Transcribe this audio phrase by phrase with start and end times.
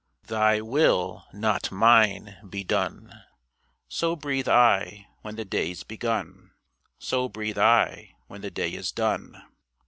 [0.25, 3.21] "Thy will, not mine, be done!"
[3.87, 6.53] So breathe I when the day's begun,
[6.97, 9.43] So breathe I when the day is done.